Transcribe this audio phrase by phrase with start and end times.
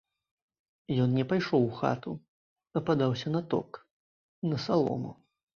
[1.03, 2.11] Ён не пайшоў у хату,
[2.81, 3.69] а падаўся на ток,
[4.51, 5.17] на салому.